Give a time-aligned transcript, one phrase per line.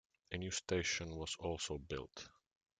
[0.31, 2.27] A new station was also built.